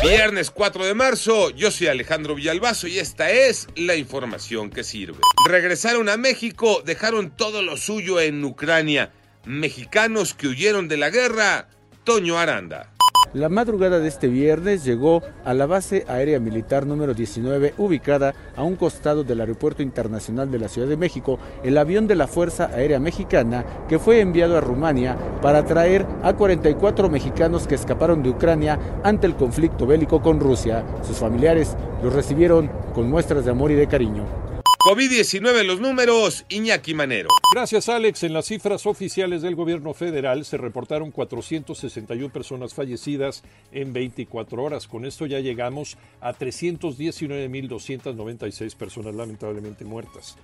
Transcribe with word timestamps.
Viernes 0.00 0.50
4 0.50 0.84
de 0.84 0.94
marzo, 0.94 1.50
yo 1.50 1.70
soy 1.70 1.88
Alejandro 1.88 2.34
Villalbazo 2.34 2.88
y 2.88 2.98
esta 2.98 3.30
es 3.30 3.68
la 3.76 3.94
información 3.94 4.70
que 4.70 4.84
sirve. 4.84 5.18
Regresaron 5.46 6.08
a 6.08 6.16
México, 6.16 6.82
dejaron 6.84 7.30
todo 7.30 7.62
lo 7.62 7.76
suyo 7.76 8.20
en 8.20 8.44
Ucrania. 8.44 9.12
Mexicanos 9.44 10.34
que 10.34 10.48
huyeron 10.48 10.88
de 10.88 10.96
la 10.96 11.10
guerra, 11.10 11.68
Toño 12.04 12.38
Aranda. 12.38 12.90
La 13.34 13.48
madrugada 13.48 13.98
de 13.98 14.08
este 14.08 14.28
viernes 14.28 14.84
llegó 14.84 15.22
a 15.42 15.54
la 15.54 15.64
base 15.64 16.04
aérea 16.06 16.38
militar 16.38 16.86
número 16.86 17.14
19, 17.14 17.72
ubicada 17.78 18.34
a 18.54 18.62
un 18.62 18.76
costado 18.76 19.24
del 19.24 19.40
Aeropuerto 19.40 19.82
Internacional 19.82 20.50
de 20.50 20.58
la 20.58 20.68
Ciudad 20.68 20.86
de 20.86 20.98
México, 20.98 21.38
el 21.64 21.78
avión 21.78 22.06
de 22.06 22.14
la 22.14 22.26
Fuerza 22.26 22.66
Aérea 22.66 23.00
Mexicana 23.00 23.64
que 23.88 23.98
fue 23.98 24.20
enviado 24.20 24.58
a 24.58 24.60
Rumania 24.60 25.16
para 25.40 25.64
traer 25.64 26.04
a 26.22 26.34
44 26.34 27.08
mexicanos 27.08 27.66
que 27.66 27.74
escaparon 27.74 28.22
de 28.22 28.28
Ucrania 28.28 28.78
ante 29.02 29.26
el 29.26 29.34
conflicto 29.34 29.86
bélico 29.86 30.20
con 30.20 30.38
Rusia. 30.38 30.84
Sus 31.00 31.16
familiares 31.16 31.74
los 32.02 32.12
recibieron 32.12 32.70
con 32.94 33.08
muestras 33.08 33.46
de 33.46 33.50
amor 33.50 33.70
y 33.70 33.76
de 33.76 33.86
cariño. 33.86 34.51
COVID-19 34.84 35.62
los 35.62 35.80
números, 35.80 36.44
Iñaki 36.48 36.92
Manero. 36.92 37.28
Gracias 37.54 37.88
Alex. 37.88 38.24
En 38.24 38.32
las 38.32 38.46
cifras 38.46 38.84
oficiales 38.84 39.40
del 39.40 39.54
gobierno 39.54 39.94
federal 39.94 40.44
se 40.44 40.56
reportaron 40.56 41.12
461 41.12 42.32
personas 42.32 42.74
fallecidas 42.74 43.44
en 43.70 43.92
24 43.92 44.60
horas. 44.60 44.88
Con 44.88 45.04
esto 45.04 45.26
ya 45.26 45.38
llegamos 45.38 45.96
a 46.20 46.34
319.296 46.34 48.74
personas 48.74 49.14
lamentablemente 49.14 49.84
muertas. 49.84 50.36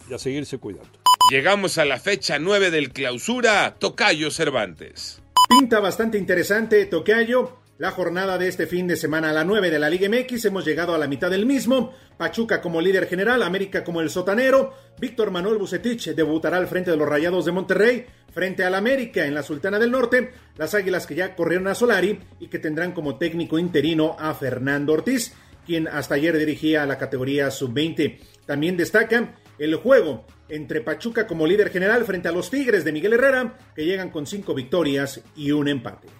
y 0.08 0.14
a 0.14 0.18
seguirse 0.18 0.58
cuidando. 0.58 0.90
Llegamos 1.30 1.78
a 1.78 1.84
la 1.84 1.98
fecha 1.98 2.38
9 2.38 2.70
del 2.70 2.92
clausura, 2.92 3.76
Tocayo 3.78 4.30
Cervantes. 4.30 5.22
Pinta 5.48 5.80
bastante 5.80 6.18
interesante, 6.18 6.86
Tocayo. 6.86 7.59
La 7.80 7.92
jornada 7.92 8.36
de 8.36 8.46
este 8.46 8.66
fin 8.66 8.86
de 8.86 8.94
semana 8.94 9.30
a 9.30 9.32
la 9.32 9.42
9 9.42 9.70
de 9.70 9.78
la 9.78 9.88
Liga 9.88 10.06
MX, 10.06 10.44
hemos 10.44 10.66
llegado 10.66 10.94
a 10.94 10.98
la 10.98 11.06
mitad 11.06 11.30
del 11.30 11.46
mismo. 11.46 11.94
Pachuca 12.18 12.60
como 12.60 12.78
líder 12.78 13.06
general, 13.06 13.42
América 13.42 13.82
como 13.84 14.02
el 14.02 14.10
sotanero. 14.10 14.74
Víctor 14.98 15.30
Manuel 15.30 15.56
Bucetich 15.56 16.10
debutará 16.10 16.58
al 16.58 16.66
frente 16.66 16.90
de 16.90 16.98
los 16.98 17.08
Rayados 17.08 17.46
de 17.46 17.52
Monterrey, 17.52 18.04
frente 18.34 18.64
al 18.64 18.74
América 18.74 19.24
en 19.24 19.32
la 19.32 19.42
Sultana 19.42 19.78
del 19.78 19.92
Norte. 19.92 20.30
Las 20.58 20.74
Águilas 20.74 21.06
que 21.06 21.14
ya 21.14 21.34
corrieron 21.34 21.68
a 21.68 21.74
Solari 21.74 22.20
y 22.38 22.48
que 22.48 22.58
tendrán 22.58 22.92
como 22.92 23.16
técnico 23.16 23.58
interino 23.58 24.14
a 24.18 24.34
Fernando 24.34 24.92
Ortiz, 24.92 25.32
quien 25.64 25.88
hasta 25.88 26.16
ayer 26.16 26.36
dirigía 26.36 26.84
la 26.84 26.98
categoría 26.98 27.50
sub-20. 27.50 28.18
También 28.44 28.76
destaca 28.76 29.36
el 29.58 29.74
juego 29.76 30.26
entre 30.50 30.82
Pachuca 30.82 31.26
como 31.26 31.46
líder 31.46 31.70
general 31.70 32.04
frente 32.04 32.28
a 32.28 32.32
los 32.32 32.50
Tigres 32.50 32.84
de 32.84 32.92
Miguel 32.92 33.14
Herrera, 33.14 33.56
que 33.74 33.86
llegan 33.86 34.10
con 34.10 34.26
cinco 34.26 34.52
victorias 34.52 35.22
y 35.34 35.52
un 35.52 35.66
empate. 35.66 36.19